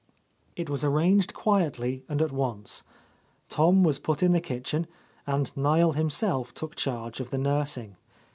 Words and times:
It 0.55 0.67
was 0.67 0.83
arranged 0.83 1.35
quietly, 1.35 2.03
and 2.09 2.23
at 2.23 2.31
once. 2.31 2.81
Tom 3.49 3.83
was 3.83 3.99
put 3.99 4.23
in 4.23 4.31
the 4.31 4.41
kitchen, 4.41 4.87
and 5.27 5.55
Niel 5.55 5.91
himself 5.91 6.55
took 6.55 6.73
charge 6.73 7.19
of 7.19 7.29
the 7.29 7.37
nursing. 7.37 7.97